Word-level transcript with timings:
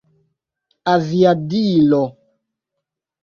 aviadilo 0.93 2.03